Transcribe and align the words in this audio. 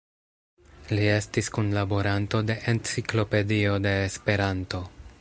Li 0.99 1.03
estis 1.17 1.51
kunlaboranto 1.57 2.41
de 2.49 2.57
"Enciklopedio 2.75 3.77
de 3.89 3.97
Esperanto". 4.11 4.83